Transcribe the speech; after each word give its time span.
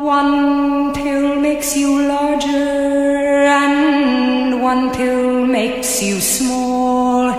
One 0.00 0.94
pill 0.94 1.36
makes 1.40 1.76
you 1.76 1.90
larger, 2.08 3.46
and 3.62 4.62
one 4.62 4.90
pill 4.90 5.46
makes 5.46 6.02
you 6.02 6.20
small, 6.20 7.30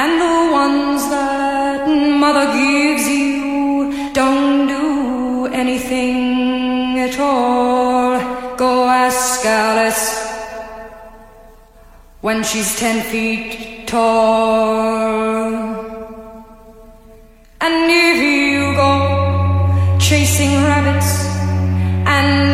and 0.00 0.20
the 0.24 0.52
ones 0.52 1.02
that 1.08 1.86
mother 2.24 2.46
gives 2.52 3.08
you 3.08 4.12
don't 4.12 4.66
do 4.66 5.46
anything 5.52 6.98
at 6.98 7.18
all. 7.18 8.18
Go 8.56 8.88
ask 8.88 9.44
Alice 9.46 10.06
when 12.20 12.42
she's 12.42 12.76
ten 12.78 13.02
feet 13.10 13.86
tall. 13.86 15.52
And 17.60 17.90
if 17.90 18.18
you 18.22 18.74
go 18.74 18.92
chasing 19.98 20.54
rabbits 20.68 21.01
and 22.12 22.51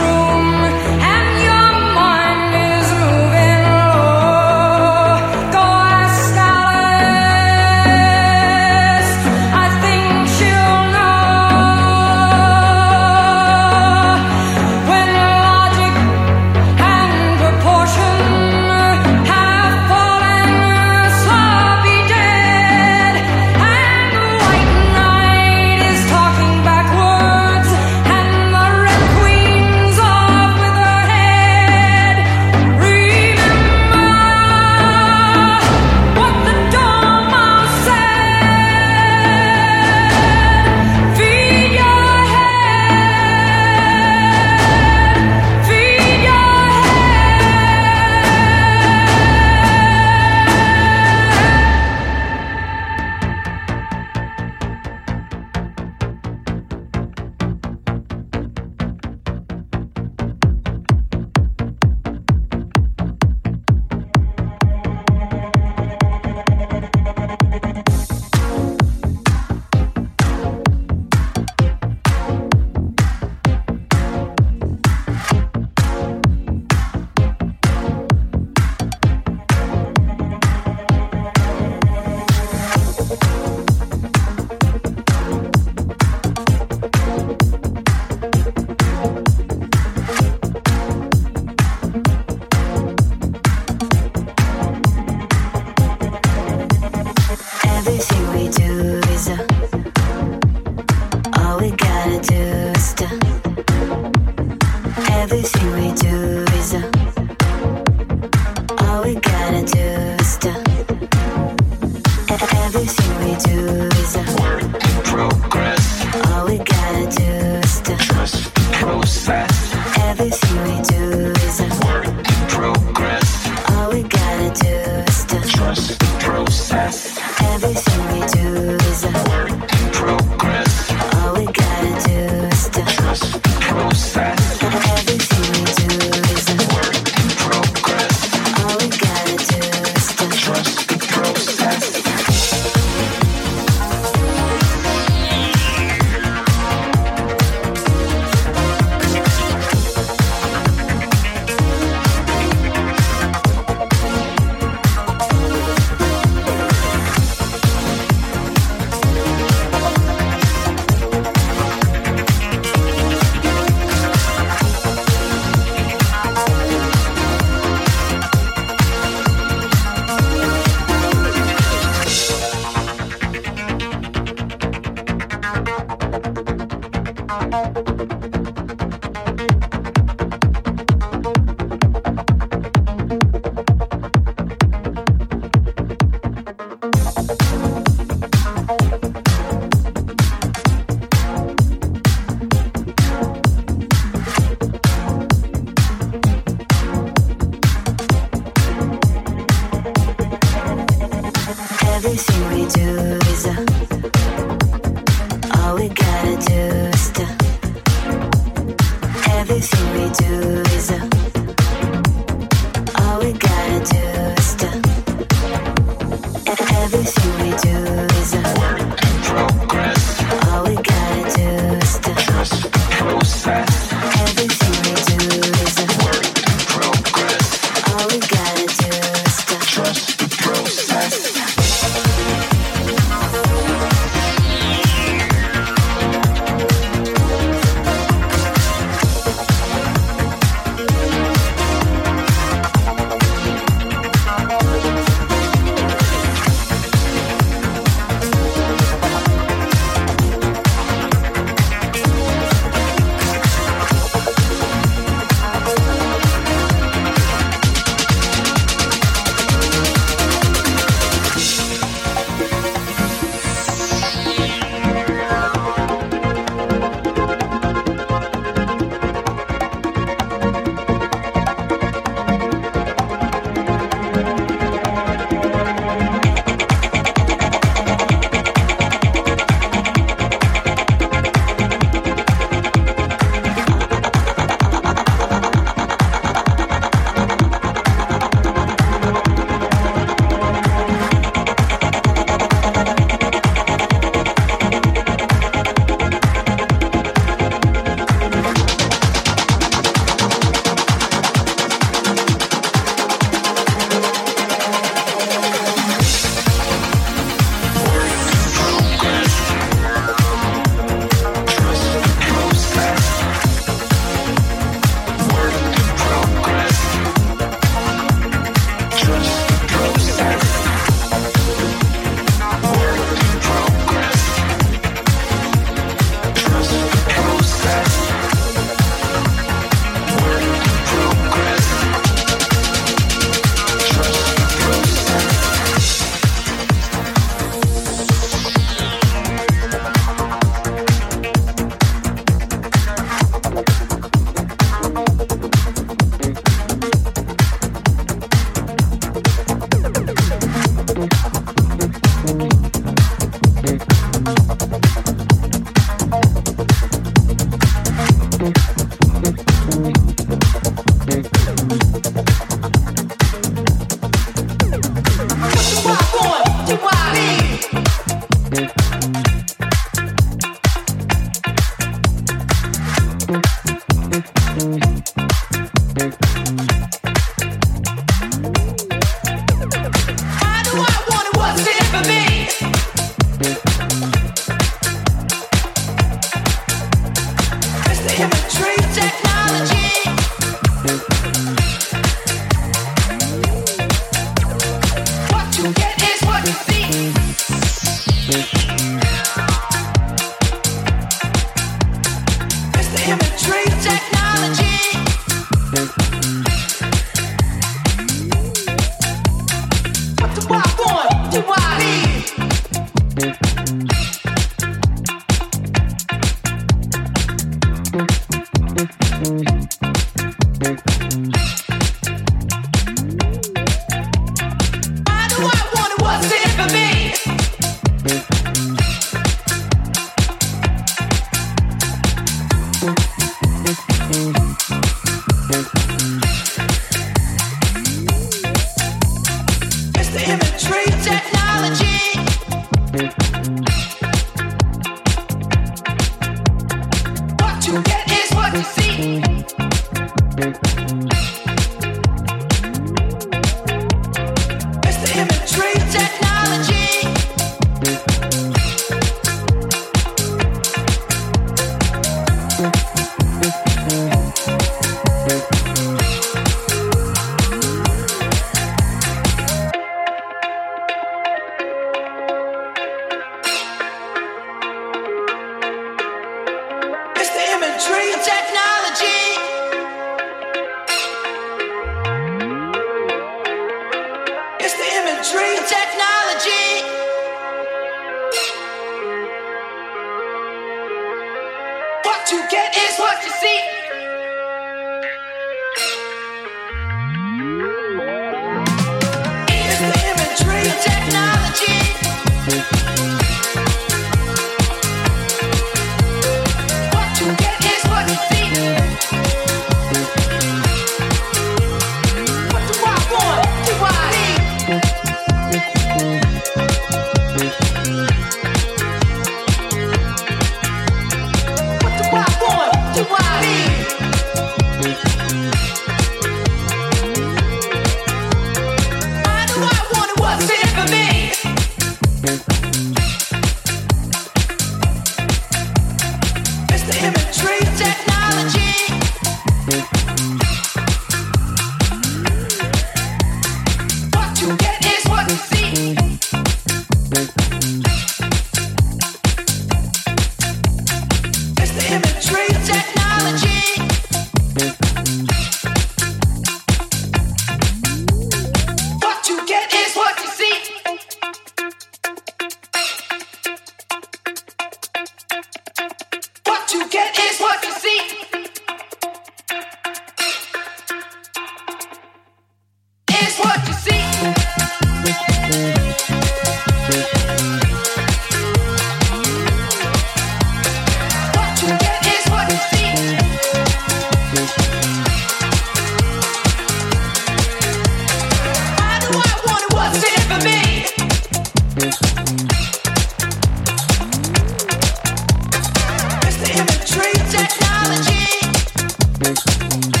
Thanks. 599.33 600.00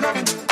loving. 0.00 0.47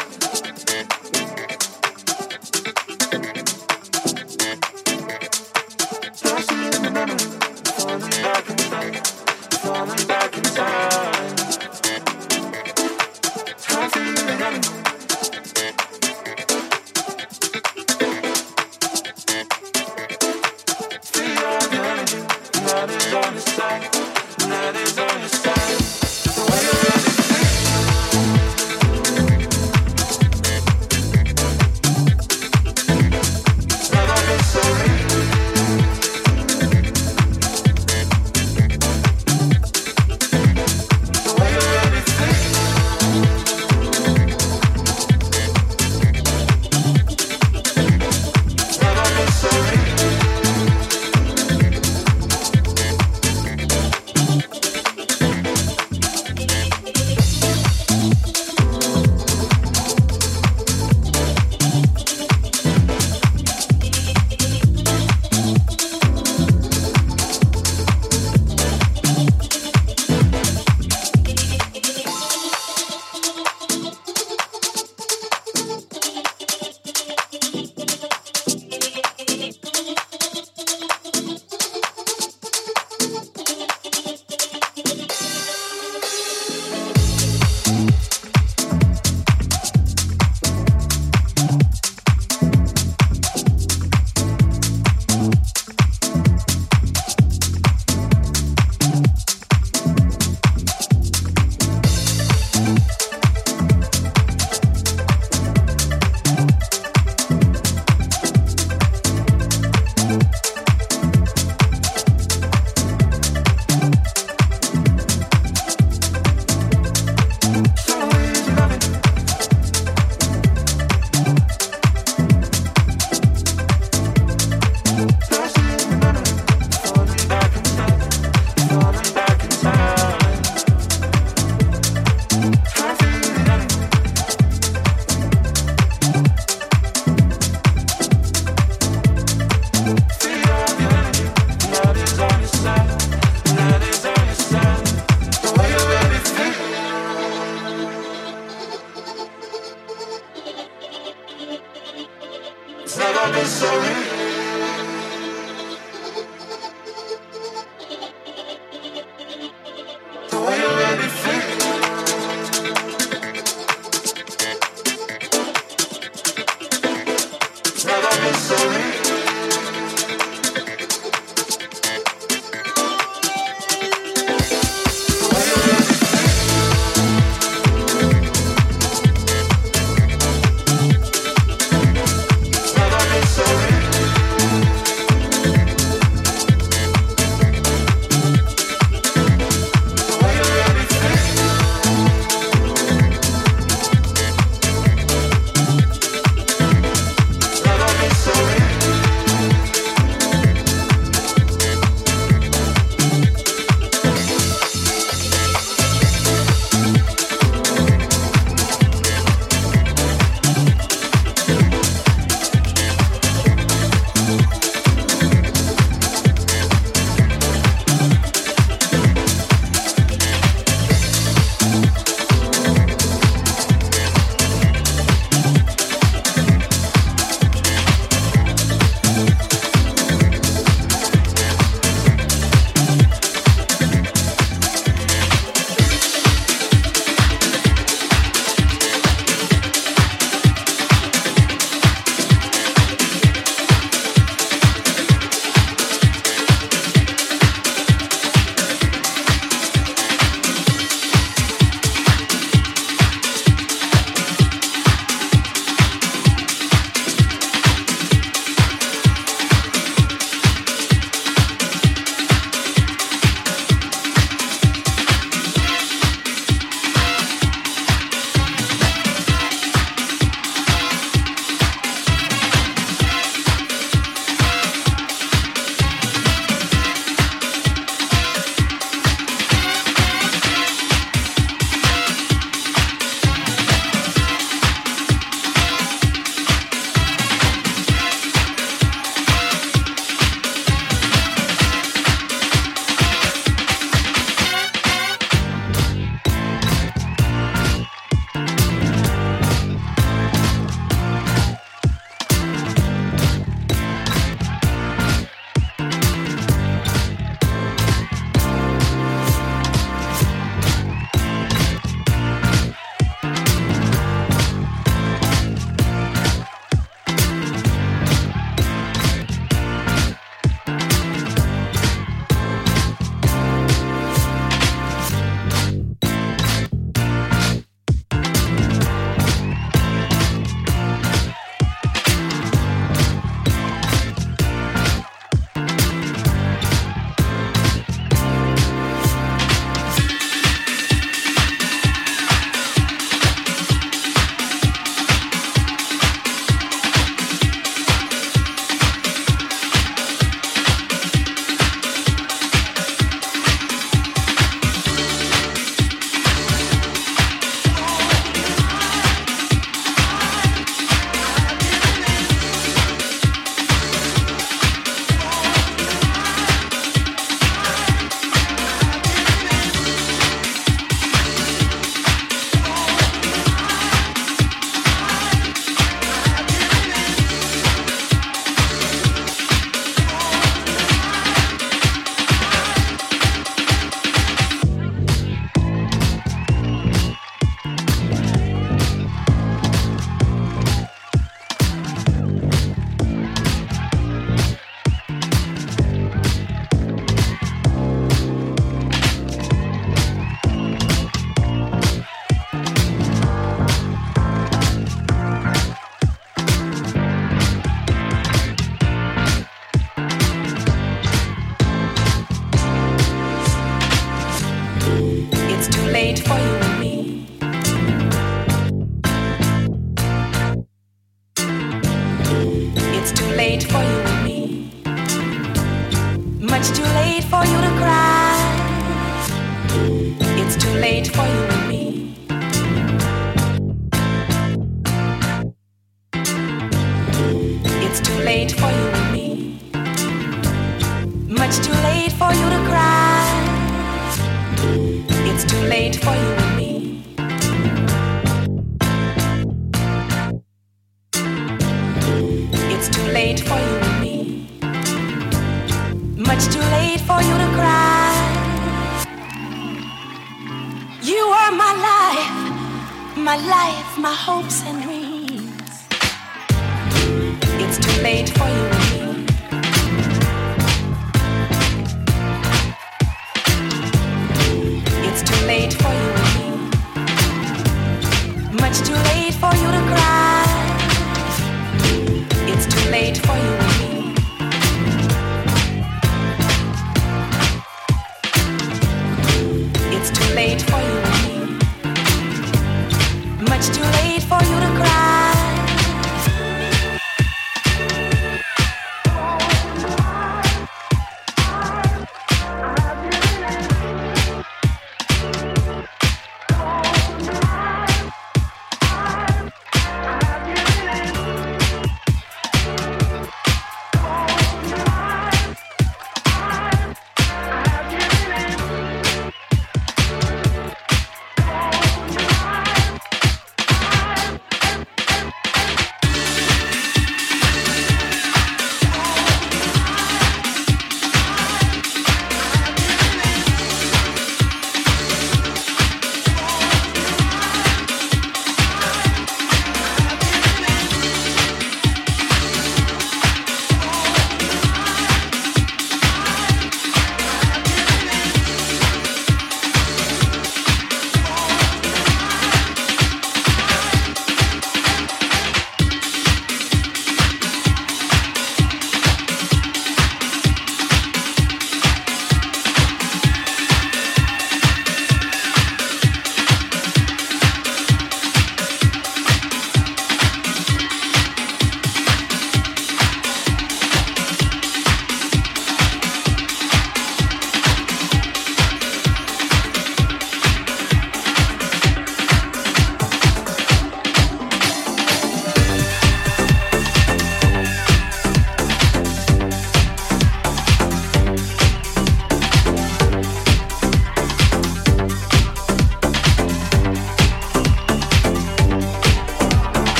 Too 467.79 468.03
late 468.03 468.31
for 468.31 468.49
you 468.49 468.76